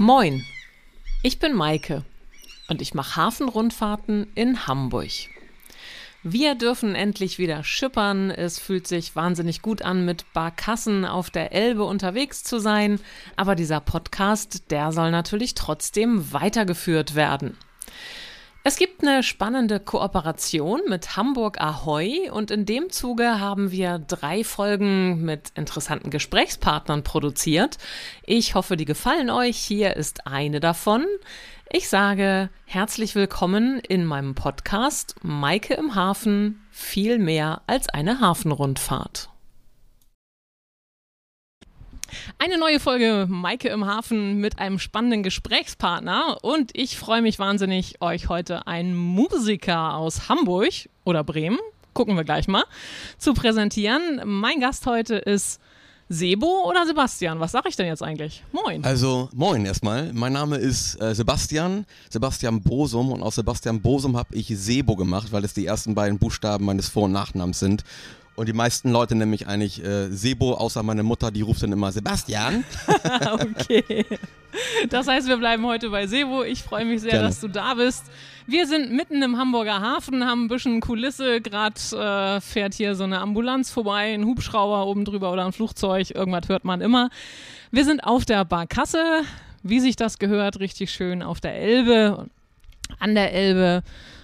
[0.00, 0.46] Moin,
[1.24, 2.04] ich bin Maike
[2.68, 5.10] und ich mache Hafenrundfahrten in Hamburg.
[6.22, 8.30] Wir dürfen endlich wieder schippern.
[8.30, 13.00] Es fühlt sich wahnsinnig gut an, mit Barkassen auf der Elbe unterwegs zu sein.
[13.34, 17.56] Aber dieser Podcast, der soll natürlich trotzdem weitergeführt werden.
[18.64, 24.44] Es gibt eine spannende Kooperation mit Hamburg Ahoy und in dem Zuge haben wir drei
[24.44, 27.78] Folgen mit interessanten Gesprächspartnern produziert.
[28.26, 29.56] Ich hoffe, die gefallen euch.
[29.56, 31.06] Hier ist eine davon.
[31.70, 39.30] Ich sage herzlich willkommen in meinem Podcast Maike im Hafen, viel mehr als eine Hafenrundfahrt.
[42.38, 48.00] Eine neue Folge Maike im Hafen mit einem spannenden Gesprächspartner und ich freue mich wahnsinnig,
[48.00, 50.72] euch heute einen Musiker aus Hamburg
[51.04, 51.58] oder Bremen,
[51.94, 52.64] gucken wir gleich mal,
[53.18, 54.22] zu präsentieren.
[54.24, 55.60] Mein Gast heute ist
[56.10, 57.38] Sebo oder Sebastian?
[57.38, 58.42] Was sage ich denn jetzt eigentlich?
[58.52, 58.82] Moin.
[58.82, 60.10] Also, moin erstmal.
[60.14, 65.32] Mein Name ist äh, Sebastian, Sebastian Bosum und aus Sebastian Bosum habe ich Sebo gemacht,
[65.32, 67.84] weil es die ersten beiden Buchstaben meines Vor- und Nachnamens sind.
[68.38, 71.72] Und die meisten Leute nennen mich eigentlich äh, Sebo, außer meine Mutter, die ruft dann
[71.72, 72.62] immer Sebastian.
[73.32, 74.06] okay.
[74.90, 76.44] Das heißt, wir bleiben heute bei Sebo.
[76.44, 77.26] Ich freue mich sehr, Gerne.
[77.26, 78.04] dass du da bist.
[78.46, 81.40] Wir sind mitten im Hamburger Hafen, haben ein bisschen Kulisse.
[81.40, 86.14] Gerade äh, fährt hier so eine Ambulanz vorbei, ein Hubschrauber oben drüber oder ein Flugzeug.
[86.14, 87.10] Irgendwas hört man immer.
[87.72, 89.22] Wir sind auf der Barkasse,
[89.64, 92.28] wie sich das gehört, richtig schön auf der Elbe,
[93.00, 93.82] an der Elbe.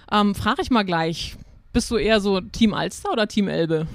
[0.09, 1.35] Ähm, Frage ich mal gleich,
[1.73, 3.87] bist du eher so Team Alster oder Team Elbe?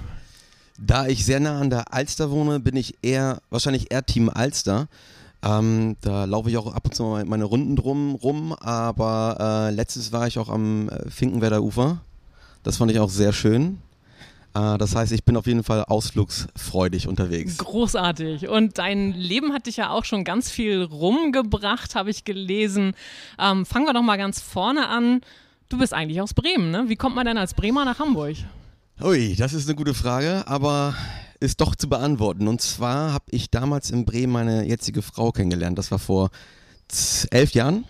[0.82, 4.88] Da ich sehr nah an der Alster wohne, bin ich eher, wahrscheinlich eher Team Alster.
[5.42, 9.74] Ähm, da laufe ich auch ab und zu mal meine Runden drum rum, aber äh,
[9.74, 12.00] letztes war ich auch am äh, Finkenwerder Ufer.
[12.62, 13.78] Das fand ich auch sehr schön.
[14.54, 17.58] Äh, das heißt, ich bin auf jeden Fall ausflugsfreudig unterwegs.
[17.58, 18.48] Großartig.
[18.48, 22.94] Und dein Leben hat dich ja auch schon ganz viel rumgebracht, habe ich gelesen.
[23.38, 25.20] Ähm, fangen wir doch mal ganz vorne an.
[25.68, 26.84] Du bist eigentlich aus Bremen, ne?
[26.88, 28.36] Wie kommt man denn als Bremer nach Hamburg?
[29.03, 30.94] Ui, das ist eine gute Frage, aber
[31.41, 32.47] ist doch zu beantworten.
[32.47, 35.78] Und zwar habe ich damals in Bremen meine jetzige Frau kennengelernt.
[35.78, 36.28] Das war vor
[37.31, 37.87] elf Jahren,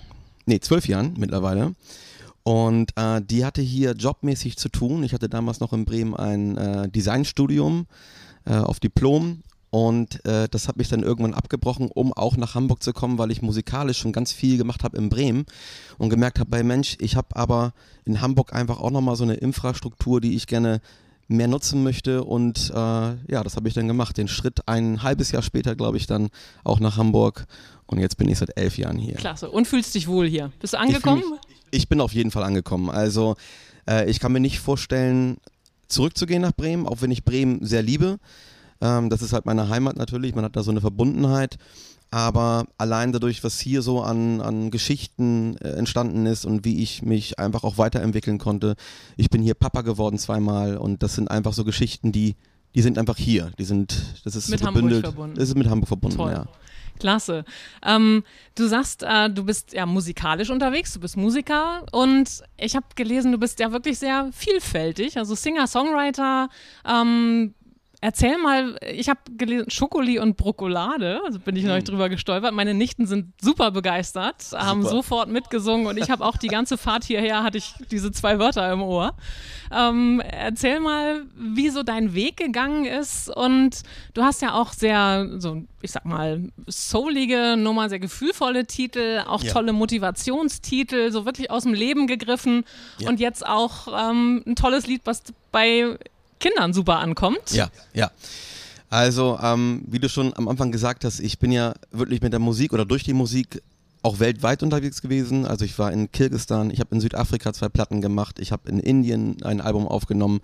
[0.47, 1.75] nee, zwölf Jahren mittlerweile.
[2.45, 5.03] Und äh, die hatte hier jobmäßig zu tun.
[5.03, 7.87] Ich hatte damals noch in Bremen ein äh, Designstudium
[8.45, 12.83] äh, auf Diplom und äh, das hat mich dann irgendwann abgebrochen, um auch nach Hamburg
[12.83, 15.47] zu kommen, weil ich musikalisch schon ganz viel gemacht habe in Bremen
[15.97, 17.73] und gemerkt habe, bei Mensch, ich habe aber
[18.05, 20.81] in Hamburg einfach auch nochmal so eine Infrastruktur, die ich gerne
[21.29, 22.25] mehr nutzen möchte.
[22.25, 24.19] Und äh, ja, das habe ich dann gemacht.
[24.19, 26.31] Den Schritt ein halbes Jahr später, glaube ich, dann
[26.65, 27.47] auch nach Hamburg.
[27.87, 29.15] Und jetzt bin ich seit elf Jahren hier.
[29.15, 29.49] Klasse.
[29.51, 30.51] Und fühlst dich wohl hier?
[30.59, 31.23] Bist du angekommen?
[31.71, 32.91] Ich, ich bin auf jeden Fall angekommen.
[32.91, 33.37] Also
[33.89, 35.37] äh, ich kann mir nicht vorstellen,
[35.87, 38.19] zurückzugehen nach Bremen, auch wenn ich Bremen sehr liebe.
[38.81, 41.59] Ähm, das ist halt meine Heimat natürlich, man hat da so eine Verbundenheit.
[42.13, 47.03] Aber allein dadurch, was hier so an, an Geschichten äh, entstanden ist und wie ich
[47.03, 48.75] mich einfach auch weiterentwickeln konnte.
[49.17, 52.35] Ich bin hier Papa geworden zweimal und das sind einfach so Geschichten, die,
[52.75, 53.53] die sind einfach hier.
[53.59, 55.37] Die sind, das ist mit Hamburg verbunden.
[55.37, 56.33] Das ist mit Hamburg verbunden, Toll.
[56.33, 56.47] ja.
[56.99, 57.45] Klasse.
[57.85, 58.25] Ähm,
[58.55, 63.33] du sagst, äh, du bist ja musikalisch unterwegs, du bist Musiker und ich habe gelesen,
[63.33, 66.49] du bist ja wirklich sehr vielfältig, also Singer, Songwriter,
[66.85, 67.55] ähm,
[68.03, 71.93] Erzähl mal, ich habe gelesen, Schokoli und Brokolade, also bin ich neulich hm.
[71.93, 72.55] drüber gestolpert.
[72.55, 74.65] Meine Nichten sind super begeistert, super.
[74.65, 78.39] haben sofort mitgesungen und ich habe auch die ganze Fahrt hierher, hatte ich diese zwei
[78.39, 79.15] Wörter im Ohr.
[79.71, 83.83] Ähm, erzähl mal, wie so dein Weg gegangen ist und
[84.15, 89.43] du hast ja auch sehr, so ich sag mal, soulige Nummer, sehr gefühlvolle Titel, auch
[89.43, 89.53] ja.
[89.53, 92.65] tolle Motivationstitel, so wirklich aus dem Leben gegriffen
[92.99, 93.11] ja.
[93.11, 95.23] und jetzt auch ähm, ein tolles Lied, was
[95.53, 95.99] bei
[96.41, 97.53] Kindern super ankommt.
[97.53, 98.11] Ja, ja.
[98.89, 102.41] Also, ähm, wie du schon am Anfang gesagt hast, ich bin ja wirklich mit der
[102.41, 103.63] Musik oder durch die Musik
[104.03, 105.47] auch weltweit unterwegs gewesen.
[105.47, 108.81] Also ich war in Kirgistan, ich habe in Südafrika zwei Platten gemacht, ich habe in
[108.81, 110.41] Indien ein Album aufgenommen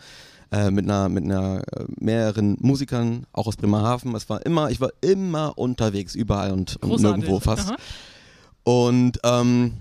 [0.53, 4.15] äh, mit einer mit einer äh, mehreren Musikern, auch aus Bremerhaven.
[4.15, 7.71] Es war immer, ich war immer unterwegs, überall und, und nirgendwo fast.
[7.71, 7.77] Aha.
[8.63, 9.79] Und ähm,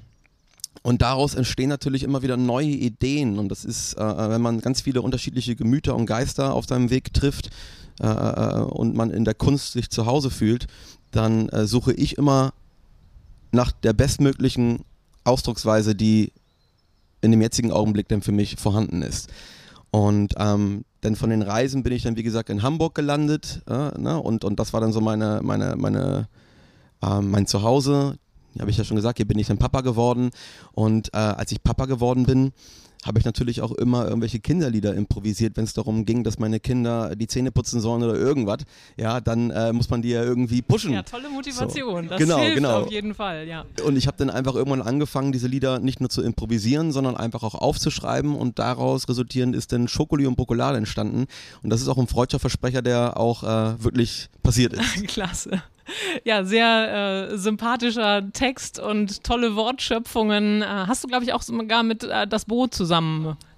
[0.84, 3.40] und daraus entstehen natürlich immer wieder neue Ideen.
[3.40, 6.90] Und das ist, äh, äh, wenn man ganz viele unterschiedliche Gemüter und Geister auf seinem
[6.90, 7.50] Weg trifft
[8.02, 10.68] äh, äh, und man in der Kunst sich zu Hause fühlt,
[11.12, 12.54] dann äh, suche ich immer
[13.52, 14.84] nach der bestmöglichen
[15.24, 16.32] Ausdrucksweise, die
[17.22, 19.30] in dem jetzigen Augenblick dann für mich vorhanden ist.
[19.92, 23.62] Und ähm, dann von den Reisen bin ich dann, wie gesagt, in Hamburg gelandet.
[23.68, 24.20] Äh, ne?
[24.22, 26.28] und, und das war dann so meine, meine, meine,
[27.02, 28.18] äh, mein Zuhause,
[28.62, 30.32] habe ich ja schon gesagt, hier bin ich dann Papa geworden.
[30.74, 32.54] Und äh, als ich Papa geworden bin,
[33.06, 37.16] habe ich natürlich auch immer irgendwelche Kinderlieder improvisiert, wenn es darum ging, dass meine Kinder
[37.16, 38.60] die Zähne putzen sollen oder irgendwas.
[38.98, 40.94] Ja, dann äh, muss man die ja irgendwie pushen.
[40.94, 42.06] Ja, tolle Motivation.
[42.06, 42.10] So.
[42.10, 42.82] Das genau, hilft genau.
[42.82, 43.66] auf jeden Fall, ja.
[43.86, 47.44] Und ich habe dann einfach irgendwann angefangen, diese Lieder nicht nur zu improvisieren, sondern einfach
[47.44, 51.28] auch aufzuschreiben und daraus resultierend ist dann Schokoli und Bokolade entstanden.
[51.62, 55.08] Und das ist auch ein freudscher Versprecher, der auch äh, wirklich passiert ist.
[55.08, 55.62] Klasse.
[56.24, 60.62] Ja, sehr äh, sympathischer Text und tolle Wortschöpfungen.
[60.62, 62.95] Äh, hast du, glaube ich, auch sogar mit äh, das Boot zusammen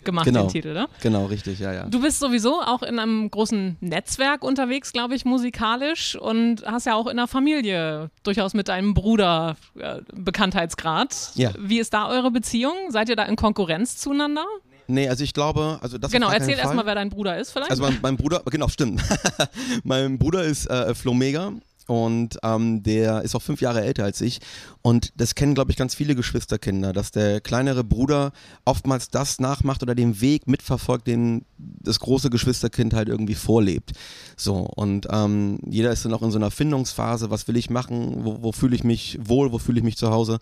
[0.03, 0.43] gemacht, Genau.
[0.43, 0.87] den Titel, ne?
[1.01, 1.83] Genau, richtig, ja, ja.
[1.85, 6.95] Du bist sowieso auch in einem großen Netzwerk unterwegs, glaube ich, musikalisch und hast ja
[6.95, 11.31] auch in der Familie durchaus mit deinem Bruder äh, Bekanntheitsgrad.
[11.35, 11.51] Ja.
[11.59, 12.73] Wie ist da eure Beziehung?
[12.89, 14.45] Seid ihr da in Konkurrenz zueinander?
[14.87, 17.71] Nee, also ich glaube, also das genau, erzähl erstmal, wer dein Bruder ist vielleicht.
[17.71, 19.01] Also mein, mein Bruder, genau, stimmt.
[19.83, 21.51] mein Bruder ist äh, Flo Mega
[21.87, 24.39] und ähm, der ist auch fünf Jahre älter als ich.
[24.81, 28.33] Und das kennen, glaube ich, ganz viele Geschwisterkinder, dass der kleinere Bruder
[28.65, 33.93] oftmals das nachmacht oder den Weg mitverfolgt, den das große Geschwisterkind halt irgendwie vorlebt.
[34.35, 38.25] So, und ähm, jeder ist dann auch in so einer Findungsphase, was will ich machen,
[38.25, 40.39] wo, wo fühle ich mich wohl, wo fühle ich mich zu Hause.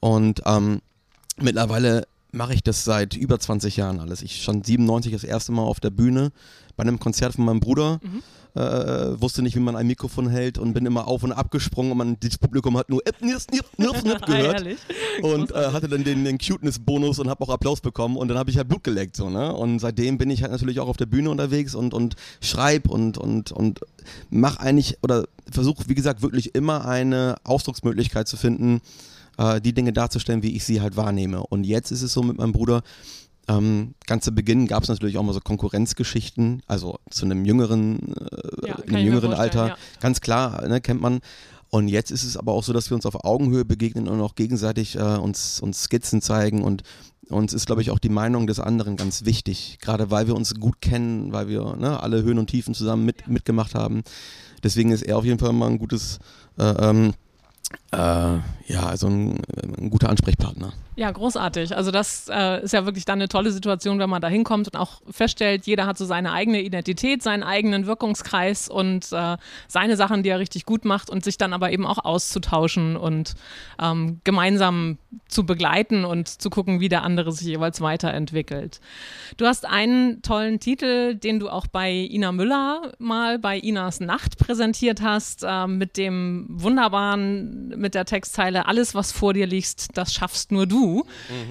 [0.00, 0.80] Und ähm,
[1.36, 4.22] mittlerweile mache ich das seit über 20 Jahren alles.
[4.22, 6.30] Ich stand 97 das erste Mal auf der Bühne
[6.76, 8.00] bei einem Konzert von meinem Bruder.
[8.58, 11.92] Äh, wusste nicht, wie man ein Mikrofon hält und bin immer auf und ab gesprungen
[11.92, 14.64] und man, das Publikum hat nur Ip, Nirf, Nirf, Nirf, Nirf gehört.
[15.22, 18.50] Und äh, hatte dann den, den Cuteness-Bonus und habe auch Applaus bekommen und dann habe
[18.50, 19.54] ich halt Blut geleckt so ne?
[19.54, 23.16] Und seitdem bin ich halt natürlich auch auf der Bühne unterwegs und und schreib und
[23.16, 23.78] und und
[24.28, 28.80] mach eigentlich oder versuche wie gesagt wirklich immer eine Ausdrucksmöglichkeit zu finden
[29.36, 31.44] äh, die Dinge darzustellen wie ich sie halt wahrnehme.
[31.46, 32.82] Und jetzt ist es so mit meinem Bruder
[33.48, 38.14] ähm, ganz zu Beginn gab es natürlich auch mal so Konkurrenzgeschichten, also zu einem jüngeren,
[38.14, 39.76] äh, Ja, einem jüngeren Alter, ja.
[40.00, 41.20] ganz klar, ne, kennt man.
[41.70, 44.34] Und jetzt ist es aber auch so, dass wir uns auf Augenhöhe begegnen und auch
[44.34, 46.82] gegenseitig äh, uns, uns Skizzen zeigen und
[47.28, 50.54] uns ist, glaube ich, auch die Meinung des anderen ganz wichtig, gerade weil wir uns
[50.54, 54.02] gut kennen, weil wir ne, alle Höhen und Tiefen zusammen mit, mitgemacht haben.
[54.62, 56.18] Deswegen ist er auf jeden Fall mal ein gutes,
[56.58, 57.12] äh, ähm,
[57.92, 59.40] äh, ja, also ein,
[59.78, 60.72] ein guter Ansprechpartner.
[60.98, 61.76] Ja, großartig.
[61.76, 64.76] Also das äh, ist ja wirklich dann eine tolle Situation, wenn man da hinkommt und
[64.76, 69.36] auch feststellt, jeder hat so seine eigene Identität, seinen eigenen Wirkungskreis und äh,
[69.68, 73.36] seine Sachen, die er richtig gut macht und sich dann aber eben auch auszutauschen und
[73.80, 74.98] ähm, gemeinsam
[75.28, 78.80] zu begleiten und zu gucken, wie der andere sich jeweils weiterentwickelt.
[79.36, 84.36] Du hast einen tollen Titel, den du auch bei Ina Müller mal bei Inas Nacht
[84.36, 90.12] präsentiert hast, äh, mit dem wunderbaren, mit der Textzeile, alles was vor dir liegt, das
[90.12, 91.04] schaffst nur du.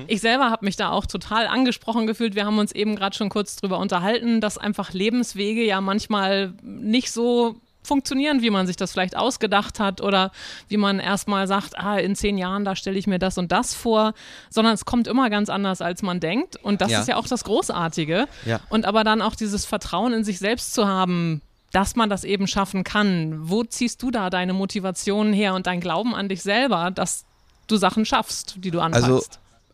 [0.07, 2.35] Ich selber habe mich da auch total angesprochen gefühlt.
[2.35, 7.12] Wir haben uns eben gerade schon kurz drüber unterhalten, dass einfach Lebenswege ja manchmal nicht
[7.12, 10.31] so funktionieren, wie man sich das vielleicht ausgedacht hat oder
[10.68, 13.73] wie man erstmal sagt, ah, in zehn Jahren, da stelle ich mir das und das
[13.73, 14.13] vor,
[14.50, 16.57] sondern es kommt immer ganz anders, als man denkt.
[16.57, 17.00] Und das Ja.
[17.00, 18.27] ist ja auch das Großartige.
[18.45, 18.59] Ja.
[18.69, 21.41] Und aber dann auch dieses Vertrauen in sich selbst zu haben,
[21.71, 23.49] dass man das eben schaffen kann.
[23.49, 27.25] Wo ziehst du da deine Motivation her und dein Glauben an dich selber, dass
[27.67, 29.05] du Sachen schaffst, die du anpackst?
[29.05, 29.23] Also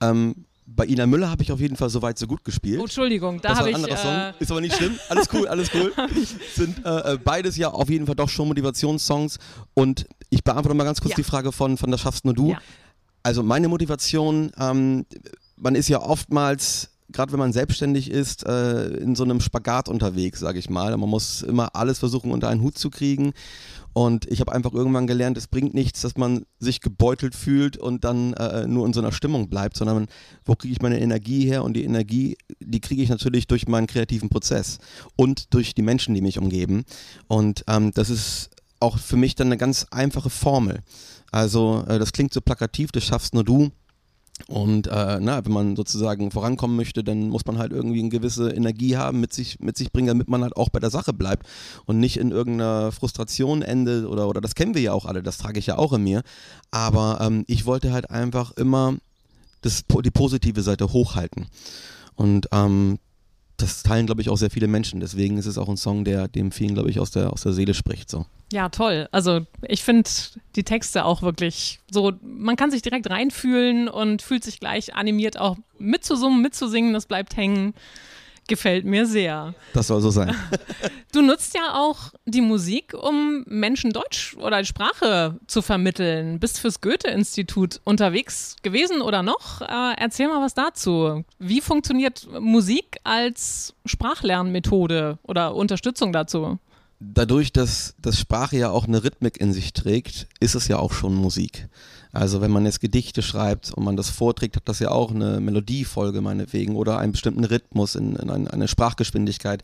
[0.02, 2.80] ähm, bei Ina Müller habe ich auf jeden Fall so weit so gut gespielt.
[2.80, 3.76] oh, Entschuldigung, da habe ich.
[3.76, 4.34] anderer Äh, Song.
[4.40, 4.98] Ist aber nicht schlimm.
[5.10, 5.94] Alles cool, alles cool.
[6.56, 9.40] Sind äh, äh, beides ja auf jeden Fall doch schon Motivationssongs.
[9.74, 11.16] Und ich beantworte mal ganz kurz Ja.
[11.18, 12.52] die Frage von, von Das schaffst nur du.
[12.52, 12.58] Ja.
[13.24, 15.06] Also meine Motivation, ähm,
[15.58, 20.40] man ist ja oftmals, gerade wenn man selbstständig ist, äh, in so einem Spagat unterwegs,
[20.40, 20.96] sage ich mal.
[20.98, 23.34] Man muss immer alles versuchen unter einen Hut zu kriegen.
[23.94, 28.04] Und ich habe einfach irgendwann gelernt, es bringt nichts, dass man sich gebeutelt fühlt und
[28.04, 30.08] dann äh, nur in so einer Stimmung bleibt, sondern
[30.44, 31.64] wo kriege ich meine Energie her?
[31.64, 34.80] Und die Energie, die kriege ich natürlich durch meinen kreativen Prozess
[35.16, 36.86] und durch die Menschen, die mich umgeben.
[37.28, 40.80] Und ähm, das ist auch für mich dann eine ganz einfache Formel.
[41.32, 43.72] Also äh, das klingt so plakativ, das schaffst nur du.
[44.48, 48.50] Und äh, na, wenn man sozusagen vorankommen möchte, dann muss man halt irgendwie eine gewisse
[48.50, 51.48] Energie haben, mit sich, mit sich bringen, damit man halt auch bei der Sache bleibt
[51.86, 55.38] und nicht in irgendeiner Frustration endet oder, oder das kennen wir ja auch alle, das
[55.38, 56.24] trage ich ja auch in mir.
[56.72, 58.96] Aber ähm, ich wollte halt einfach immer
[59.62, 61.48] das, die positive Seite hochhalten.
[62.16, 63.00] Und ähm,
[63.64, 65.00] das teilen, glaube ich, auch sehr viele Menschen.
[65.00, 67.54] Deswegen ist es auch ein Song, der dem vielen, glaube ich, aus der, aus der
[67.54, 68.10] Seele spricht.
[68.10, 68.26] So.
[68.52, 69.08] Ja, toll.
[69.12, 70.10] Also ich finde
[70.56, 75.40] die Texte auch wirklich so, man kann sich direkt reinfühlen und fühlt sich gleich animiert
[75.40, 77.74] auch mitzusummen, mitzusingen, das bleibt hängen.
[78.48, 79.54] Gefällt mir sehr.
[79.74, 80.36] Das soll so sein.
[81.14, 86.40] Du nutzt ja auch die Musik, um Menschen Deutsch oder Sprache zu vermitteln.
[86.40, 89.62] Bist fürs Goethe-Institut unterwegs gewesen oder noch?
[89.62, 91.24] Äh, erzähl mal was dazu.
[91.38, 96.58] Wie funktioniert Musik als Sprachlernmethode oder Unterstützung dazu?
[97.04, 100.94] dadurch, dass das Sprache ja auch eine Rhythmik in sich trägt, ist es ja auch
[100.94, 101.68] schon Musik.
[102.14, 105.40] Also wenn man jetzt Gedichte schreibt und man das vorträgt, hat das ja auch eine
[105.40, 109.64] Melodiefolge meinetwegen oder einen bestimmten Rhythmus in, in eine, eine Sprachgeschwindigkeit.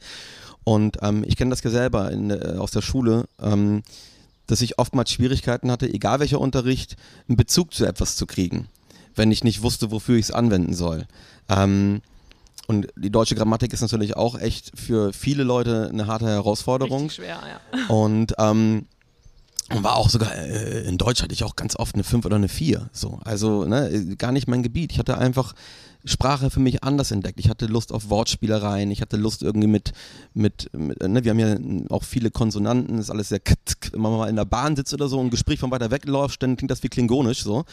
[0.64, 3.84] Und ähm, ich kenne das ja selber in, äh, aus der Schule, ähm,
[4.48, 8.68] dass ich oftmals Schwierigkeiten hatte, egal welcher Unterricht, einen Bezug zu etwas zu kriegen,
[9.16, 11.06] wenn ich nicht wusste, wofür ich es anwenden soll.
[11.50, 12.02] Ähm,
[12.66, 17.04] und die deutsche Grammatik ist natürlich auch echt für viele Leute eine harte Herausforderung.
[17.04, 17.96] Richtig schwer, ja.
[17.96, 18.86] Und ähm,
[19.72, 22.50] war auch sogar äh, in Deutsch hatte ich auch ganz oft eine 5 oder eine
[22.50, 22.90] 4.
[22.92, 23.20] So.
[23.24, 24.92] Also ne, gar nicht mein Gebiet.
[24.92, 25.54] Ich hatte einfach
[26.06, 27.40] Sprache für mich anders entdeckt.
[27.40, 29.92] Ich hatte Lust auf Wortspielereien, ich hatte Lust irgendwie mit,
[30.34, 31.58] mit, mit ne, wir haben ja
[31.90, 33.42] auch viele Konsonanten, ist alles sehr,
[33.92, 36.06] wenn man mal in der Bahn sitzt oder so und ein Gespräch von weiter weg
[36.06, 37.66] läuft, dann klingt das wie klingonisch so.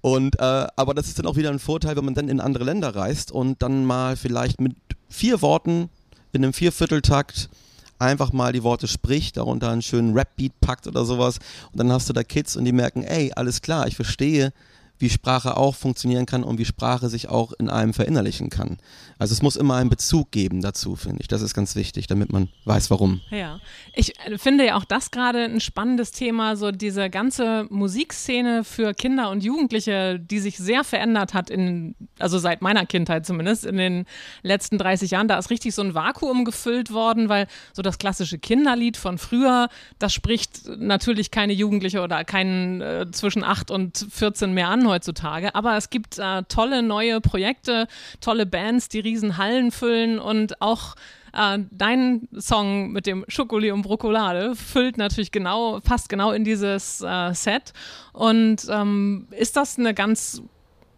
[0.00, 2.64] Und, äh, aber das ist dann auch wieder ein Vorteil, wenn man dann in andere
[2.64, 4.74] Länder reist und dann mal vielleicht mit
[5.10, 5.90] vier Worten
[6.32, 7.50] in einem Viervierteltakt
[7.98, 11.38] einfach mal die Worte spricht, darunter einen schönen Rap-Beat packt oder sowas
[11.72, 14.52] und dann hast du da Kids und die merken, ey, alles klar, ich verstehe,
[14.98, 18.78] wie Sprache auch funktionieren kann und wie Sprache sich auch in einem verinnerlichen kann.
[19.18, 21.28] Also es muss immer einen Bezug geben dazu, finde ich.
[21.28, 23.22] Das ist ganz wichtig, damit man weiß, warum.
[23.30, 23.60] Ja,
[23.94, 28.92] ich äh, finde ja auch das gerade ein spannendes Thema, so diese ganze Musikszene für
[28.92, 33.78] Kinder und Jugendliche, die sich sehr verändert hat in, also seit meiner Kindheit zumindest, in
[33.78, 34.04] den
[34.42, 35.28] letzten 30 Jahren.
[35.28, 39.70] Da ist richtig so ein Vakuum gefüllt worden, weil so das klassische Kinderlied von früher,
[39.98, 45.54] das spricht natürlich keine Jugendliche oder keinen äh, zwischen 8 und 14 mehr an heutzutage.
[45.54, 47.86] Aber es gibt äh, tolle neue Projekte,
[48.20, 50.94] tolle Bands, die riesen Hallen füllen und auch
[51.32, 57.00] äh, dein Song mit dem Schokoli und Brokolade füllt natürlich genau, passt genau in dieses
[57.02, 57.72] äh, Set.
[58.12, 60.42] Und ähm, ist das eine ganz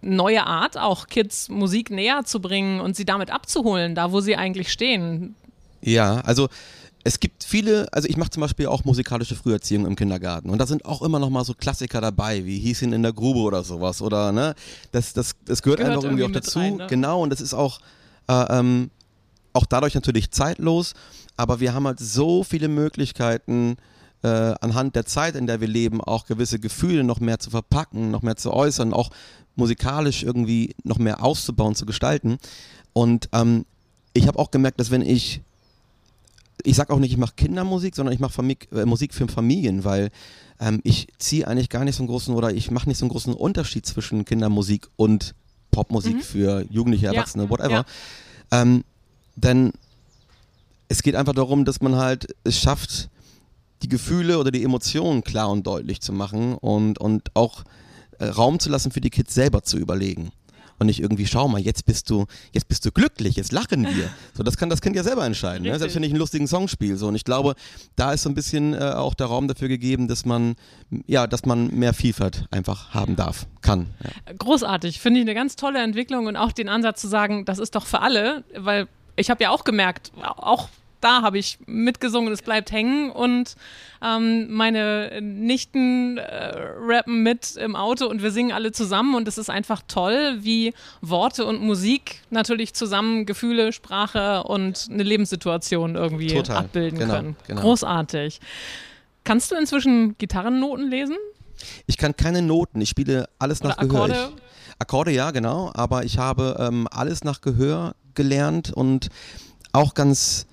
[0.00, 4.36] neue Art, auch Kids Musik näher zu bringen und sie damit abzuholen, da wo sie
[4.36, 5.34] eigentlich stehen?
[5.80, 6.48] Ja, also
[7.04, 10.66] es gibt viele, also ich mache zum Beispiel auch musikalische Früherziehung im Kindergarten und da
[10.66, 13.64] sind auch immer noch mal so Klassiker dabei, wie hieß ihn in der Grube oder
[13.64, 14.54] sowas oder ne,
[14.92, 16.86] das, das, das gehört, gehört einfach irgendwie, auch dazu, rein, ne?
[16.88, 17.80] genau und das ist auch,
[18.28, 18.90] äh, ähm,
[19.52, 20.94] auch dadurch natürlich zeitlos,
[21.36, 23.76] aber wir haben halt so viele Möglichkeiten,
[24.22, 28.10] äh, anhand der Zeit, in der wir leben, auch gewisse Gefühle noch mehr zu verpacken,
[28.10, 29.10] noch mehr zu äußern, auch
[29.56, 32.38] musikalisch irgendwie noch mehr auszubauen, zu gestalten.
[32.92, 33.64] Und ähm,
[34.14, 35.40] ich habe auch gemerkt, dass wenn ich
[36.64, 38.42] ich sage auch nicht, ich mache Kindermusik, sondern ich mache
[38.72, 40.10] äh, Musik für Familien, weil
[40.60, 43.10] ähm, ich ziehe eigentlich gar nicht so einen großen oder ich mache nicht so einen
[43.10, 45.34] großen Unterschied zwischen Kindermusik und
[45.78, 46.22] Popmusik mhm.
[46.22, 47.50] für Jugendliche, Erwachsene, ja.
[47.50, 47.84] whatever.
[48.50, 48.62] Ja.
[48.62, 48.82] Ähm,
[49.36, 49.72] denn
[50.88, 53.08] es geht einfach darum, dass man halt es schafft,
[53.82, 57.62] die Gefühle oder die Emotionen klar und deutlich zu machen und, und auch
[58.18, 60.32] äh, Raum zu lassen für die Kids selber zu überlegen
[60.78, 64.10] und nicht irgendwie, schau mal, jetzt bist du, jetzt bist du glücklich, jetzt lachen wir.
[64.34, 65.76] So, das kann das Kind ja selber entscheiden, ne?
[65.78, 66.96] selbst wenn ich einen lustigen Song spiele.
[66.96, 67.08] So.
[67.08, 67.54] Und ich glaube,
[67.96, 70.54] da ist so ein bisschen äh, auch der Raum dafür gegeben, dass man,
[71.06, 73.88] ja, dass man mehr Vielfalt einfach haben darf, kann.
[74.04, 74.32] Ja.
[74.38, 77.74] Großartig, finde ich eine ganz tolle Entwicklung und auch den Ansatz zu sagen, das ist
[77.74, 80.68] doch für alle, weil ich habe ja auch gemerkt, auch
[81.00, 83.54] da habe ich mitgesungen, es bleibt hängen und
[84.02, 89.38] ähm, meine Nichten äh, rappen mit im Auto und wir singen alle zusammen und es
[89.38, 96.28] ist einfach toll, wie Worte und Musik natürlich zusammen Gefühle, Sprache und eine Lebenssituation irgendwie
[96.28, 96.58] Total.
[96.58, 97.36] abbilden genau, können.
[97.46, 97.60] Genau.
[97.60, 98.40] Großartig.
[99.24, 101.16] Kannst du inzwischen Gitarrennoten lesen?
[101.86, 104.12] Ich kann keine Noten, ich spiele alles Oder nach Akkorde?
[104.12, 104.32] Gehör.
[104.36, 109.08] Ich, Akkorde, ja, genau, aber ich habe ähm, alles nach Gehör gelernt und
[109.72, 110.46] auch ganz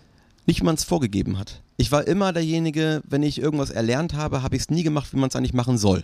[0.47, 1.61] nicht, wie man es vorgegeben hat.
[1.77, 5.17] Ich war immer derjenige, wenn ich irgendwas erlernt habe, habe ich es nie gemacht, wie
[5.17, 6.03] man es eigentlich machen soll.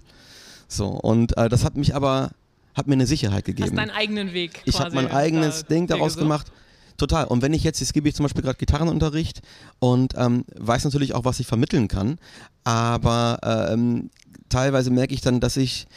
[0.67, 2.31] So, und äh, das hat mich aber,
[2.73, 3.69] hat mir eine Sicherheit gegeben.
[3.69, 4.61] Hast deinen eigenen Weg.
[4.65, 6.51] Ich habe mein eigenes Ding daraus gemacht.
[6.97, 7.25] Total.
[7.25, 9.41] Und wenn ich jetzt, jetzt gebe ich zum Beispiel gerade Gitarrenunterricht
[9.79, 12.19] und ähm, weiß natürlich auch, was ich vermitteln kann,
[12.63, 14.11] aber ähm,
[14.49, 15.87] teilweise merke ich dann, dass ich,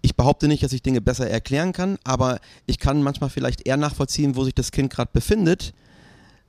[0.00, 3.76] ich behaupte nicht, dass ich Dinge besser erklären kann, aber ich kann manchmal vielleicht eher
[3.76, 5.74] nachvollziehen, wo sich das Kind gerade befindet,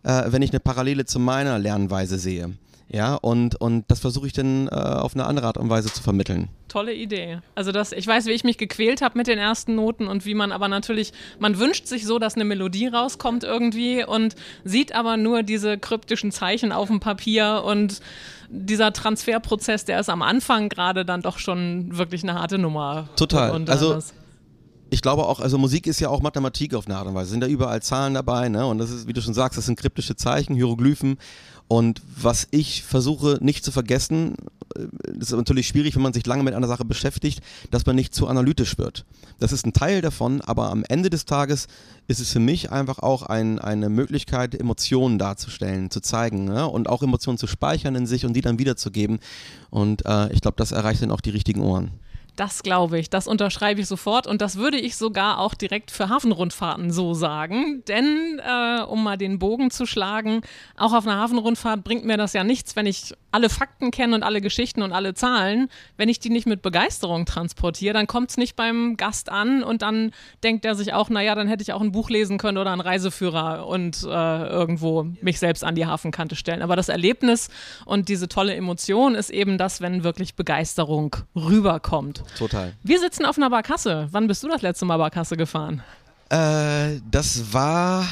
[0.05, 2.53] äh, wenn ich eine Parallele zu meiner Lernweise sehe.
[2.87, 6.03] Ja, und, und das versuche ich dann äh, auf eine andere Art und Weise zu
[6.03, 6.49] vermitteln.
[6.67, 7.39] Tolle Idee.
[7.55, 10.35] Also das, ich weiß, wie ich mich gequält habe mit den ersten Noten und wie
[10.35, 15.17] man aber natürlich, man wünscht sich so, dass eine Melodie rauskommt irgendwie und sieht aber
[15.17, 18.01] nur diese kryptischen Zeichen auf dem Papier und
[18.49, 23.09] dieser Transferprozess, der ist am Anfang gerade dann doch schon wirklich eine harte Nummer.
[23.15, 23.65] Total.
[23.67, 24.13] Also das
[24.95, 27.31] ich glaube auch, also Musik ist ja auch Mathematik auf eine Art und Weise.
[27.31, 28.65] Sind da überall Zahlen dabei, ne?
[28.65, 31.17] Und das ist, wie du schon sagst, das sind kryptische Zeichen, Hieroglyphen.
[31.67, 34.35] Und was ich versuche nicht zu vergessen,
[34.73, 37.97] äh, das ist natürlich schwierig, wenn man sich lange mit einer Sache beschäftigt, dass man
[37.97, 39.05] nicht zu analytisch wird.
[39.39, 41.67] Das ist ein Teil davon, aber am Ende des Tages
[42.07, 46.67] ist es für mich einfach auch ein, eine Möglichkeit, Emotionen darzustellen, zu zeigen ne?
[46.67, 49.19] und auch Emotionen zu speichern in sich und die dann wiederzugeben.
[49.71, 51.91] Und äh, ich glaube, das erreicht dann auch die richtigen Ohren.
[52.35, 56.09] Das glaube ich, das unterschreibe ich sofort und das würde ich sogar auch direkt für
[56.09, 57.83] Hafenrundfahrten so sagen.
[57.87, 60.41] Denn, äh, um mal den Bogen zu schlagen,
[60.75, 64.23] auch auf einer Hafenrundfahrt bringt mir das ja nichts, wenn ich alle Fakten kenne und
[64.23, 65.69] alle Geschichten und alle Zahlen.
[65.95, 69.81] Wenn ich die nicht mit Begeisterung transportiere, dann kommt es nicht beim Gast an und
[69.81, 70.11] dann
[70.43, 72.81] denkt er sich auch, naja, dann hätte ich auch ein Buch lesen können oder einen
[72.81, 76.61] Reiseführer und äh, irgendwo mich selbst an die Hafenkante stellen.
[76.61, 77.49] Aber das Erlebnis
[77.85, 82.24] und diese tolle Emotion ist eben das, wenn wirklich Begeisterung rüberkommt.
[82.37, 82.73] Total.
[82.83, 84.07] Wir sitzen auf einer Barkasse.
[84.11, 85.83] Wann bist du das letzte Mal Barkasse gefahren?
[86.29, 88.05] Äh, das war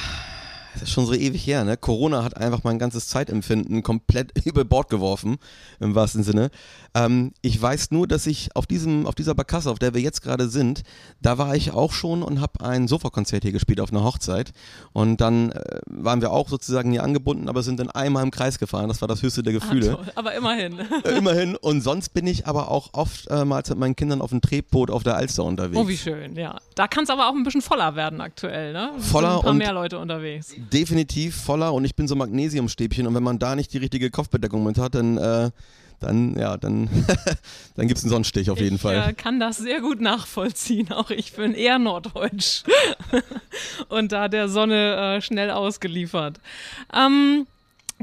[0.73, 1.77] das ist schon so ewig her, ne?
[1.77, 5.37] Corona hat einfach mein ganzes Zeitempfinden komplett über Bord geworfen,
[5.79, 6.49] im wahrsten Sinne.
[6.95, 10.21] Ähm, ich weiß nur, dass ich auf diesem, auf dieser Barkasse, auf der wir jetzt
[10.21, 10.83] gerade sind,
[11.21, 14.51] da war ich auch schon und habe ein Sofakonzert hier gespielt auf einer Hochzeit.
[14.93, 18.59] Und dann äh, waren wir auch sozusagen hier angebunden, aber sind dann einmal im Kreis
[18.59, 18.87] gefahren.
[18.87, 19.99] Das war das höchste der Gefühle.
[19.99, 20.79] Ah, aber immerhin.
[21.03, 21.55] Äh, immerhin.
[21.55, 25.03] Und sonst bin ich aber auch oftmals äh, mit meinen Kindern auf dem Tretboot auf
[25.03, 25.77] der Alster unterwegs.
[25.77, 26.59] Oh, wie schön, ja.
[26.75, 28.91] Da kann es aber auch ein bisschen voller werden aktuell, ne?
[28.97, 30.55] Voller sind ein paar und mehr Leute unterwegs.
[30.71, 34.63] Definitiv voller und ich bin so Magnesiumstäbchen und wenn man da nicht die richtige Kopfbedeckung
[34.63, 35.51] mit hat, dann, äh,
[35.99, 36.89] dann, ja, dann,
[37.75, 39.09] dann gibt es einen Sonnenstich auf jeden ich, Fall.
[39.09, 40.91] äh, kann das sehr gut nachvollziehen.
[40.91, 42.63] Auch ich bin eher norddeutsch
[43.89, 46.39] und da der Sonne äh, schnell ausgeliefert.
[46.93, 47.47] Ähm,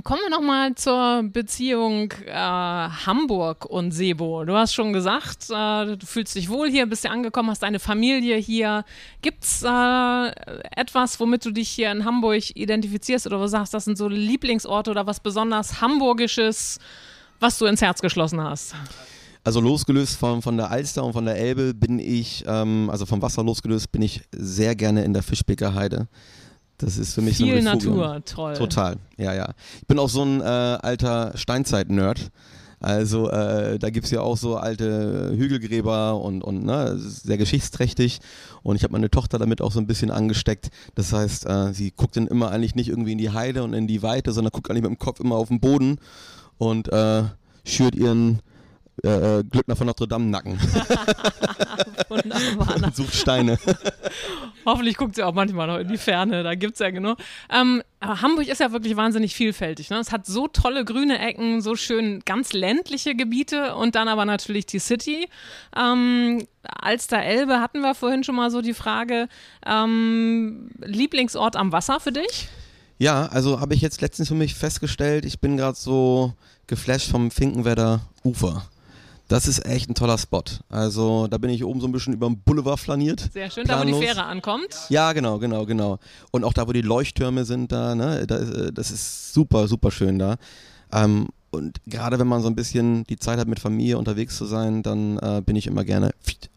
[0.04, 4.44] Kommen wir nochmal zur Beziehung äh, Hamburg und Sebo.
[4.44, 7.80] Du hast schon gesagt, äh, du fühlst dich wohl hier, bist ja angekommen, hast deine
[7.80, 8.84] Familie hier.
[9.20, 10.30] Gibt es äh,
[10.76, 14.08] etwas, womit du dich hier in Hamburg identifizierst oder wo du sagst, das sind so
[14.08, 16.78] Lieblingsorte oder was besonders Hamburgisches,
[17.40, 18.74] was du ins Herz geschlossen hast?
[19.42, 23.20] Also losgelöst von, von der Alster und von der Elbe bin ich, ähm, also vom
[23.22, 26.08] Wasser losgelöst, bin ich sehr gerne in der Fischbecker Heide.
[26.80, 27.96] Das ist für mich so Viel ein Refugium.
[27.98, 28.54] Natur, toll.
[28.54, 29.50] Total, ja, ja.
[29.80, 32.30] Ich bin auch so ein äh, alter Steinzeit-Nerd.
[32.82, 38.20] Also äh, da gibt es ja auch so alte Hügelgräber und, und ne, sehr geschichtsträchtig.
[38.62, 40.70] Und ich habe meine Tochter damit auch so ein bisschen angesteckt.
[40.94, 43.86] Das heißt, äh, sie guckt dann immer eigentlich nicht irgendwie in die Heide und in
[43.86, 45.98] die Weite, sondern guckt eigentlich mit dem Kopf immer auf den Boden
[46.56, 47.24] und äh,
[47.64, 48.40] schürt ihren
[49.02, 50.58] äh, Glückner von Notre Dame Nacken
[52.08, 52.76] Wunderbar.
[52.76, 53.58] und sucht Steine.
[54.66, 57.18] Hoffentlich guckt sie auch manchmal noch in die Ferne, da gibt es ja genug.
[57.50, 59.90] Ähm, aber Hamburg ist ja wirklich wahnsinnig vielfältig.
[59.90, 59.98] Ne?
[59.98, 64.66] Es hat so tolle grüne Ecken, so schön ganz ländliche Gebiete und dann aber natürlich
[64.66, 65.28] die City.
[65.76, 69.28] Ähm, Alster Elbe hatten wir vorhin schon mal so die Frage.
[69.66, 72.48] Ähm, Lieblingsort am Wasser für dich?
[72.98, 76.34] Ja, also habe ich jetzt letztens für mich festgestellt, ich bin gerade so
[76.66, 78.68] geflasht vom Finkenwerder Ufer.
[79.30, 80.42] Das ist echt ein toller Spot.
[80.70, 83.28] Also da bin ich oben so ein bisschen über dem Boulevard flaniert.
[83.32, 84.04] Sehr schön, da wo die Planlos.
[84.10, 84.76] Fähre ankommt.
[84.88, 85.98] Ja, genau, genau, genau.
[86.32, 90.18] Und auch da, wo die Leuchttürme sind, da, ne, äh, das ist super, super schön
[90.18, 90.36] da.
[90.92, 94.46] Ähm, und gerade wenn man so ein bisschen die Zeit hat, mit Familie unterwegs zu
[94.46, 96.10] sein, dann äh, bin ich immer gerne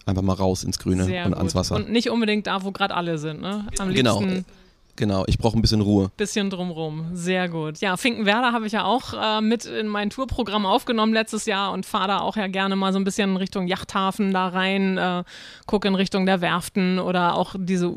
[0.07, 1.37] einfach mal raus ins Grüne Sehr und gut.
[1.37, 1.75] ans Wasser.
[1.75, 3.39] Und nicht unbedingt da, wo gerade alle sind.
[3.41, 3.67] Ne?
[3.77, 4.19] Am Genau.
[4.19, 4.45] liebsten
[4.95, 6.11] genau, ich brauche ein bisschen Ruhe.
[6.17, 7.09] bisschen drumrum.
[7.13, 7.79] Sehr gut.
[7.79, 11.85] Ja, Finkenwerder habe ich ja auch äh, mit in mein Tourprogramm aufgenommen letztes Jahr und
[11.85, 15.23] fahre da auch ja gerne mal so ein bisschen in Richtung Yachthafen da rein, äh,
[15.65, 17.93] gucke in Richtung der Werften oder auch diese,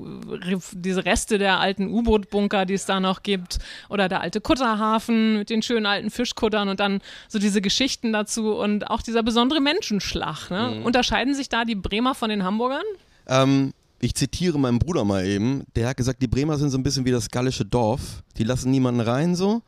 [0.72, 5.50] diese Reste der alten U-Boot-Bunker, die es da noch gibt oder der alte Kutterhafen mit
[5.50, 10.50] den schönen alten Fischkuttern und dann so diese Geschichten dazu und auch dieser besondere Menschenschlag.
[10.50, 10.82] Ne?
[10.84, 12.84] Unterscheiden sich da die Bremer von den Hamburgern?
[13.28, 16.82] Ähm, ich zitiere meinen Bruder mal eben, der hat gesagt, die Bremer sind so ein
[16.82, 18.22] bisschen wie das gallische Dorf.
[18.36, 19.62] Die lassen niemanden rein so.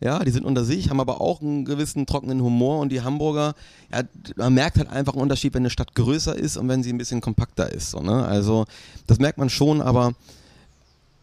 [0.00, 3.54] Ja, die sind unter sich, haben aber auch einen gewissen trockenen Humor und die Hamburger,
[3.92, 4.02] ja,
[4.36, 6.98] man merkt halt einfach einen Unterschied, wenn eine Stadt größer ist und wenn sie ein
[6.98, 7.90] bisschen kompakter ist.
[7.90, 8.24] So, ne?
[8.24, 8.66] Also
[9.06, 10.14] das merkt man schon, aber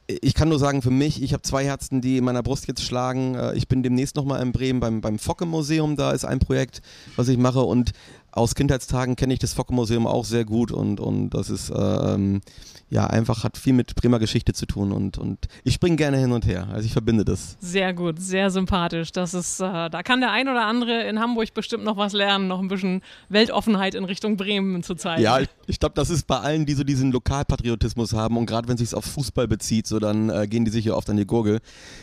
[0.08, 2.84] ich kann nur sagen, für mich, ich habe zwei Herzen, die in meiner Brust jetzt
[2.84, 3.36] schlagen.
[3.36, 6.82] Äh, Ich bin demnächst nochmal in Bremen beim, beim Focke-Museum, da ist ein Projekt,
[7.15, 7.91] was ich mache und
[8.32, 12.41] aus Kindheitstagen kenne ich das Focke-Museum auch sehr gut und, und das ist ähm,
[12.89, 16.32] ja einfach, hat viel mit Bremer Geschichte zu tun und, und ich springe gerne hin
[16.32, 16.67] und her.
[16.72, 17.58] Also ich verbinde das.
[17.60, 19.12] Sehr gut, sehr sympathisch.
[19.12, 22.48] Das ist, äh, da kann der ein oder andere in Hamburg bestimmt noch was lernen,
[22.48, 25.22] noch ein bisschen Weltoffenheit in Richtung Bremen zu zeigen.
[25.22, 28.67] Ja, ich, ich glaube, das ist bei allen, die so diesen Lokalpatriotismus haben und gerade
[28.67, 31.26] wenn es sich auf Fußball bezieht, so dann äh, gehen die sicher oft an die
[31.26, 31.60] Gurgel.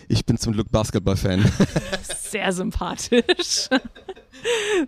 [0.09, 1.51] Ich bin zum Glück Basketball-Fan.
[2.21, 3.69] Sehr sympathisch.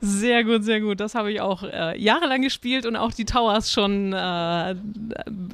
[0.01, 1.01] Sehr gut, sehr gut.
[1.01, 4.75] Das habe ich auch äh, jahrelang gespielt und auch die Towers schon äh,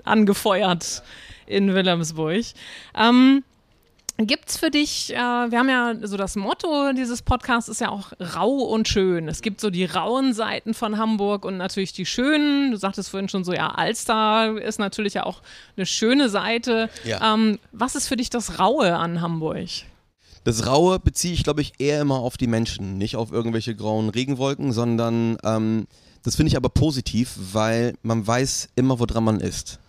[0.04, 1.02] angefeuert
[1.46, 2.44] in Wilhelmsburg.
[2.96, 3.42] Ähm,
[4.18, 8.12] Gibt's für dich, äh, wir haben ja so das Motto dieses Podcasts ist ja auch
[8.18, 9.28] rau und schön.
[9.28, 12.70] Es gibt so die rauen Seiten von Hamburg und natürlich die schönen.
[12.70, 15.42] Du sagtest vorhin schon so, ja, Alster ist natürlich ja auch
[15.76, 16.88] eine schöne Seite.
[17.04, 17.34] Ja.
[17.34, 19.68] Ähm, was ist für dich das Raue an Hamburg?
[20.46, 24.10] Das Raue beziehe ich, glaube ich, eher immer auf die Menschen, nicht auf irgendwelche grauen
[24.10, 25.88] Regenwolken, sondern ähm,
[26.22, 29.80] Das finde ich aber positiv, weil man weiß immer, woran man ist.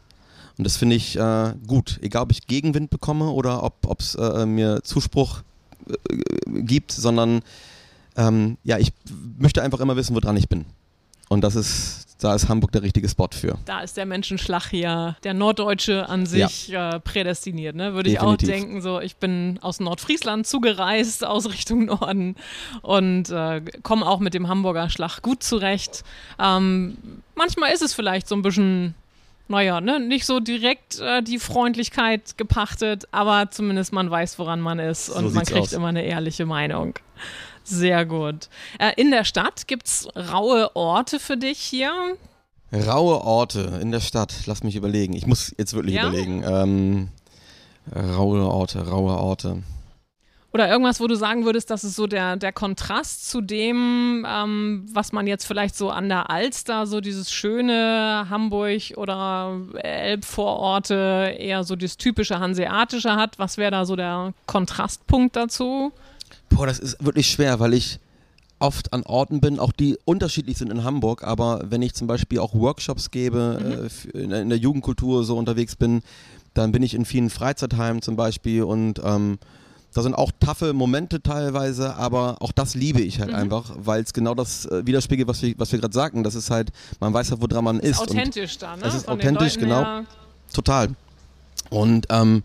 [0.57, 4.47] Und das finde ich äh, gut, egal ob ich Gegenwind bekomme oder ob es äh,
[4.47, 5.43] mir Zuspruch
[5.87, 7.41] äh, gibt, sondern
[8.15, 8.93] ähm, ja, ich
[9.37, 10.65] möchte einfach immer wissen, woran ich bin.
[11.29, 13.57] Und das ist, da ist Hamburg der richtige Spot für.
[13.65, 16.95] Da ist der Menschenschlag hier, der Norddeutsche an sich ja.
[16.95, 17.93] äh, prädestiniert, ne?
[17.93, 22.35] Würde ich auch denken, so ich bin aus Nordfriesland zugereist, aus Richtung Norden
[22.81, 26.03] und äh, komme auch mit dem Hamburger Schlag gut zurecht.
[26.39, 26.97] Ähm,
[27.35, 28.95] manchmal ist es vielleicht so ein bisschen
[29.49, 34.79] naja, ne, nicht so direkt äh, die Freundlichkeit gepachtet, aber zumindest man weiß, woran man
[34.79, 35.73] ist und so man kriegt aus.
[35.73, 36.95] immer eine ehrliche Meinung.
[37.67, 38.47] Sehr gut.
[38.79, 41.91] Äh, in der Stadt gibt es raue Orte für dich hier?
[42.71, 45.13] Raue Orte in der Stadt, lass mich überlegen.
[45.13, 46.07] Ich muss jetzt wirklich ja?
[46.07, 46.43] überlegen.
[46.45, 47.09] Ähm,
[47.93, 49.63] raue Orte, raue Orte.
[50.53, 54.85] Oder irgendwas, wo du sagen würdest, das ist so der, der Kontrast zu dem, ähm,
[54.91, 61.63] was man jetzt vielleicht so an der Alster, so dieses schöne Hamburg oder Elbvororte, eher
[61.65, 63.37] so das typische Hanseatische hat.
[63.37, 65.91] Was wäre da so der Kontrastpunkt dazu?
[66.57, 67.99] Boah, das ist wirklich schwer, weil ich
[68.59, 72.39] oft an Orten bin, auch die unterschiedlich sind in Hamburg, aber wenn ich zum Beispiel
[72.39, 74.19] auch Workshops gebe, mhm.
[74.19, 76.01] äh, in der Jugendkultur so unterwegs bin,
[76.55, 79.37] dann bin ich in vielen Freizeitheimen zum Beispiel und ähm,
[79.93, 83.35] da sind auch taffe Momente teilweise, aber auch das liebe ich halt mhm.
[83.35, 86.23] einfach, weil es genau das äh, widerspiegelt, was wir, was wir gerade sagten.
[86.23, 88.01] Das ist halt, man weiß halt, woran man ist.
[88.01, 88.81] ist authentisch da, ne?
[88.81, 89.81] Das ist Von authentisch, genau.
[89.81, 90.05] Her.
[90.53, 90.89] Total.
[91.69, 92.43] Und ähm,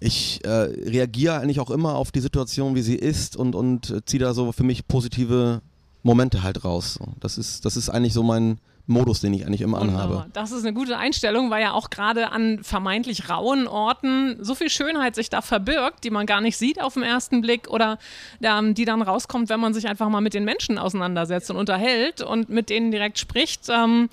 [0.00, 4.20] ich äh, reagiere eigentlich auch immer auf die Situation, wie sie ist und, und ziehe
[4.20, 5.62] da so für mich positive
[6.02, 6.98] Momente halt raus.
[7.20, 10.26] Das ist, das ist eigentlich so mein, Modus, den ich eigentlich immer anhabe.
[10.32, 14.70] Das ist eine gute Einstellung, weil ja auch gerade an vermeintlich rauen Orten so viel
[14.70, 17.98] Schönheit sich da verbirgt, die man gar nicht sieht auf den ersten Blick oder
[18.40, 22.22] ähm, die dann rauskommt, wenn man sich einfach mal mit den Menschen auseinandersetzt und unterhält
[22.22, 23.68] und mit denen direkt spricht.
[23.68, 24.08] Ähm,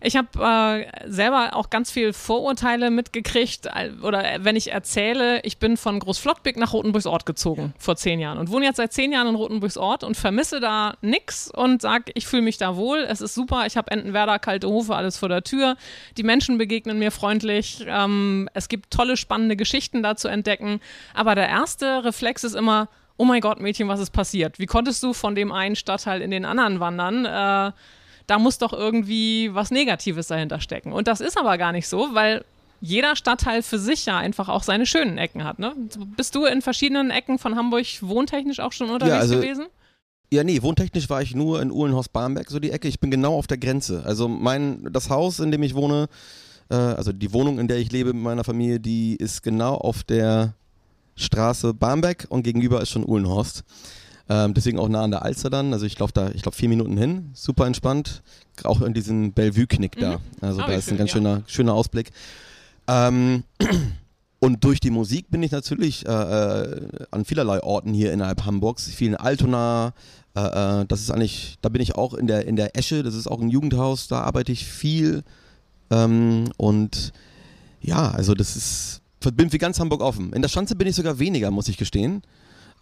[0.00, 5.58] ich habe äh, selber auch ganz viel Vorurteile mitgekriegt äh, oder wenn ich erzähle, ich
[5.58, 9.28] bin von Großflottbeck nach Rotenburgsort gezogen vor zehn Jahren und wohne jetzt seit zehn Jahren
[9.28, 13.34] in Rotenburgsort und vermisse da nichts und sage, ich fühle mich da wohl, es ist
[13.34, 15.76] super, ich habe Entenwerder, kalte Hofe, alles vor der Tür,
[16.16, 20.80] die Menschen begegnen mir freundlich, ähm, es gibt tolle, spannende Geschichten da zu entdecken,
[21.14, 24.58] aber der erste Reflex ist immer, oh mein Gott, Mädchen, was ist passiert?
[24.58, 27.24] Wie konntest du von dem einen Stadtteil in den anderen wandern?
[27.24, 27.72] Äh,
[28.28, 30.92] da muss doch irgendwie was Negatives dahinter stecken.
[30.92, 32.44] Und das ist aber gar nicht so, weil
[32.80, 35.58] jeder Stadtteil für sich ja einfach auch seine schönen Ecken hat.
[35.58, 35.72] Ne?
[36.16, 39.66] Bist du in verschiedenen Ecken von Hamburg wohntechnisch auch schon unterwegs ja, also, gewesen?
[40.30, 42.86] Ja, nee, wohntechnisch war ich nur in Uhlenhorst-Barmbek, so die Ecke.
[42.86, 44.02] Ich bin genau auf der Grenze.
[44.04, 46.08] Also mein, das Haus, in dem ich wohne,
[46.70, 50.04] äh, also die Wohnung, in der ich lebe mit meiner Familie, die ist genau auf
[50.04, 50.52] der
[51.16, 53.64] Straße Barmbek und gegenüber ist schon Uhlenhorst.
[54.30, 55.72] Ähm, deswegen auch nah an der Alster dann.
[55.72, 58.22] Also ich laufe da, ich glaube vier Minuten hin, super entspannt.
[58.64, 60.00] Auch in diesem Bellevue-Knick mhm.
[60.00, 60.20] da.
[60.40, 61.16] Also oh, da ist schön, ein ganz ja.
[61.16, 62.10] schöner, schöner Ausblick.
[62.86, 63.44] Ähm,
[64.38, 68.88] und durch die Musik bin ich natürlich äh, äh, an vielerlei Orten hier innerhalb Hamburgs,
[68.88, 69.94] vielen Altona.
[70.34, 73.02] Äh, äh, das ist eigentlich, da bin ich auch in der in der Esche.
[73.02, 74.08] Das ist auch ein Jugendhaus.
[74.08, 75.24] Da arbeite ich viel.
[75.90, 77.12] Ähm, und
[77.80, 79.02] ja, also das ist
[79.34, 80.32] bin für ganz Hamburg offen.
[80.32, 82.22] In der Schanze bin ich sogar weniger, muss ich gestehen.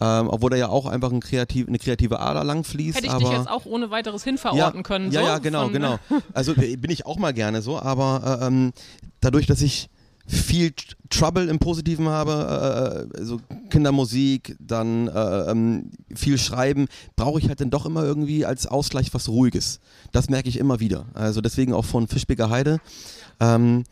[0.01, 2.99] Ähm, obwohl da ja auch einfach ein kreativ, eine kreative Ader lang fließt.
[2.99, 5.11] Hätte ich aber dich jetzt auch ohne weiteres hinverorten ja, können.
[5.11, 5.99] Ja, so, ja, genau, genau.
[6.35, 8.73] Also äh, bin ich auch mal gerne so, aber äh, ähm,
[9.21, 9.89] dadurch, dass ich
[10.27, 10.73] viel
[11.09, 17.49] Trouble im Positiven habe, äh, äh so Kindermusik, dann äh, ähm, viel Schreiben, brauche ich
[17.49, 19.81] halt dann doch immer irgendwie als Ausgleich was Ruhiges.
[20.13, 21.07] Das merke ich immer wieder.
[21.15, 22.81] Also deswegen auch von Fischbecker Heide.
[23.41, 23.85] Ähm,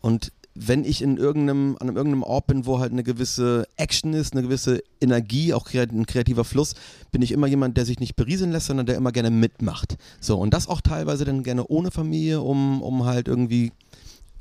[0.00, 4.32] und wenn ich in irgendeinem, an irgendeinem Ort bin, wo halt eine gewisse Action ist,
[4.32, 6.74] eine gewisse Energie, auch ein kreativer Fluss,
[7.12, 9.96] bin ich immer jemand, der sich nicht berieseln lässt, sondern der immer gerne mitmacht.
[10.20, 13.72] So, und das auch teilweise dann gerne ohne Familie, um, um halt irgendwie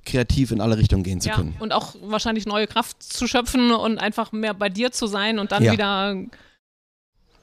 [0.05, 1.55] kreativ in alle Richtungen gehen zu ja, können.
[1.59, 5.51] Und auch wahrscheinlich neue Kraft zu schöpfen und einfach mehr bei dir zu sein und
[5.51, 5.71] dann ja.
[5.73, 6.15] wieder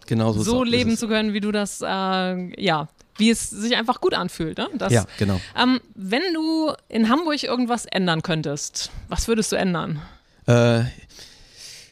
[0.06, 4.00] genau so, so leben zu können, wie du das äh, ja wie es sich einfach
[4.00, 4.58] gut anfühlt.
[4.58, 4.68] Ne?
[4.74, 5.40] Das, ja, genau.
[5.56, 10.00] Ähm, wenn du in Hamburg irgendwas ändern könntest, was würdest du ändern?
[10.46, 10.84] Äh,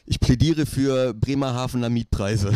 [0.05, 2.51] ich plädiere für Bremerhavener Mietpreise.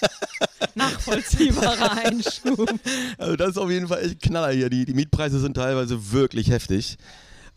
[0.74, 2.70] Nachvollziehbarer Einschub.
[3.16, 4.68] Also das ist auf jeden Fall echt Knaller hier.
[4.68, 6.98] Die, die Mietpreise sind teilweise wirklich heftig.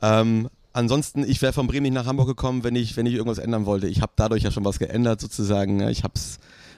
[0.02, 3.38] Ähm, ansonsten, ich wäre von Bremen nicht nach Hamburg gekommen, wenn ich, wenn ich irgendwas
[3.38, 3.88] ändern wollte.
[3.88, 5.88] Ich habe dadurch ja schon was geändert sozusagen.
[5.90, 6.14] Ich habe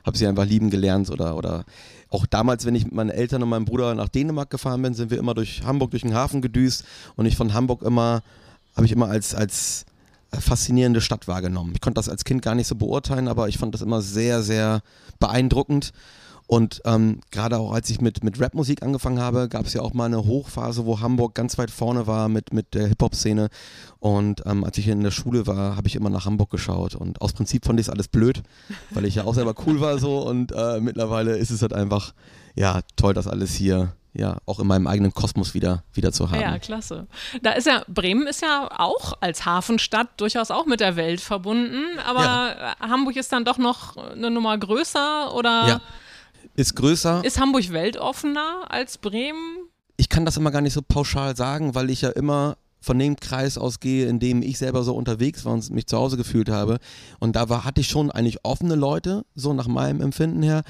[0.04, 1.66] hab sie einfach lieben gelernt oder, oder
[2.14, 5.10] auch damals, wenn ich mit meinen Eltern und meinem Bruder nach Dänemark gefahren bin, sind
[5.10, 8.22] wir immer durch Hamburg, durch den Hafen gedüst und ich von Hamburg immer,
[8.76, 9.86] habe ich immer als, als
[10.32, 11.74] faszinierende Stadt wahrgenommen.
[11.74, 14.44] Ich konnte das als Kind gar nicht so beurteilen, aber ich fand das immer sehr,
[14.44, 14.82] sehr
[15.20, 15.92] beeindruckend.
[16.48, 19.94] Und ähm, gerade auch als ich mit, mit Rapmusik angefangen habe, gab es ja auch
[19.94, 23.50] mal eine Hochphase, wo Hamburg ganz weit vorne war mit, mit der Hip-Hop-Szene.
[24.00, 26.96] Und ähm, als ich in der Schule war, habe ich immer nach Hamburg geschaut.
[26.96, 28.44] Und aus Prinzip fand ich es alles blöd,
[28.92, 30.20] weil ich ja auch selber cool war so.
[30.20, 32.14] Und äh, mittlerweile ist es halt einfach,
[32.56, 36.40] ja, toll, das alles hier ja auch in meinem eigenen Kosmos wieder, wieder zu haben.
[36.40, 37.08] Ja, klasse.
[37.42, 41.84] Da ist ja, Bremen ist ja auch als Hafenstadt durchaus auch mit der Welt verbunden,
[42.06, 42.76] aber ja.
[42.80, 45.68] Hamburg ist dann doch noch eine Nummer größer oder?
[45.68, 45.82] Ja.
[46.56, 47.24] Ist größer.
[47.26, 49.70] Ist Hamburg weltoffener als Bremen?
[49.98, 53.16] Ich kann das immer gar nicht so pauschal sagen, weil ich ja immer von dem
[53.16, 56.80] Kreis ausgehe, in dem ich selber so unterwegs war und mich zu Hause gefühlt habe.
[57.20, 60.64] Und da war, hatte ich schon eigentlich offene Leute, so nach meinem Empfinden her,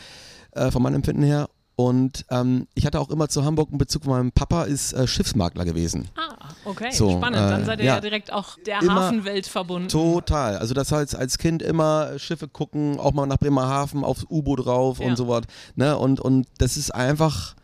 [0.52, 1.50] äh, von meinem Empfinden her.
[1.76, 5.66] Und ähm, ich hatte auch immer zu Hamburg einen Bezug, mein Papa ist äh, Schiffsmakler
[5.66, 6.08] gewesen.
[6.16, 6.33] Ah,
[6.66, 7.36] okay, so, spannend.
[7.36, 9.90] Dann äh, seid ihr ja, ja, direkt auch der Hafenwelt verbunden.
[9.90, 10.58] Total.
[10.58, 15.00] Also das heißt, als Kind immer Schiffe gucken, auch mal nach Bremerhaven aufs U-Boot drauf
[15.00, 15.08] ja.
[15.08, 15.44] und so was.
[15.76, 15.98] Ne?
[15.98, 17.56] Und, und das ist einfach,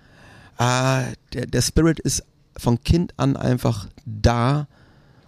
[0.57, 2.23] äh, der, der Spirit ist
[2.57, 4.67] von Kind an einfach da.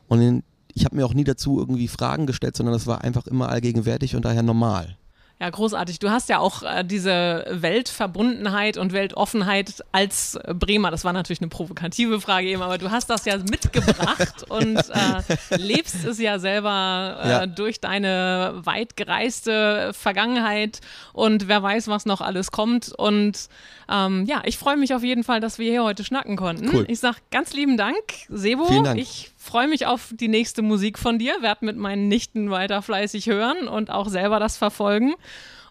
[0.08, 3.28] Und in, ich habe mir auch nie dazu irgendwie Fragen gestellt, sondern das war einfach
[3.28, 4.98] immer allgegenwärtig und daher normal.
[5.42, 5.98] Ja, großartig.
[5.98, 10.92] Du hast ja auch äh, diese Weltverbundenheit und Weltoffenheit als Bremer.
[10.92, 15.58] Das war natürlich eine provokative Frage eben, aber du hast das ja mitgebracht und äh,
[15.58, 17.48] lebst es ja selber äh, ja.
[17.48, 20.80] durch deine weit gereiste Vergangenheit
[21.12, 22.94] und wer weiß, was noch alles kommt.
[22.96, 23.50] Und
[23.90, 26.70] ähm, ja, ich freue mich auf jeden Fall, dass wir hier heute schnacken konnten.
[26.72, 26.86] Cool.
[26.88, 27.98] Ich sage ganz lieben Dank,
[28.30, 28.68] Sebo.
[28.68, 29.00] Vielen Dank.
[29.00, 33.26] Ich freue mich auf die nächste Musik von dir, werde mit meinen Nichten weiter fleißig
[33.26, 35.16] hören und auch selber das verfolgen.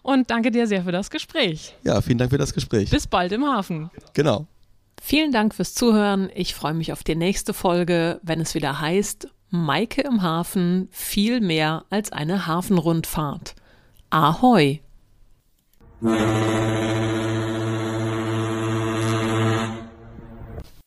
[0.03, 1.75] Und danke dir sehr für das Gespräch.
[1.83, 2.89] Ja, vielen Dank für das Gespräch.
[2.89, 3.89] Bis bald im Hafen.
[4.13, 4.45] Genau.
[5.01, 6.29] Vielen Dank fürs Zuhören.
[6.35, 11.39] Ich freue mich auf die nächste Folge, wenn es wieder heißt, Maike im Hafen viel
[11.39, 13.55] mehr als eine Hafenrundfahrt.
[14.09, 14.81] Ahoi!